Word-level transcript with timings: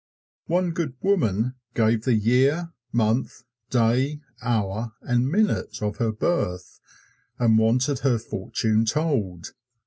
One 0.47 0.71
good 0.71 0.95
woman 1.03 1.57
gave 1.75 2.05
the 2.05 2.15
year, 2.15 2.73
month, 2.91 3.43
day, 3.69 4.21
hour 4.41 4.93
and 5.01 5.27
minute 5.29 5.79
of 5.79 5.97
her 5.97 6.11
birth 6.11 6.79
and 7.37 7.59
wanted 7.59 7.99
her 7.99 8.17
fortune 8.17 8.85
told. 8.85 9.53